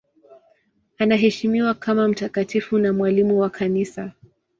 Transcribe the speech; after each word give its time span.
Anaheshimiwa 0.99 1.73
kama 1.73 2.07
mtakatifu 2.07 2.77
na 2.77 2.93
mwalimu 2.93 3.39
wa 3.39 3.49
Kanisa. 3.49 4.11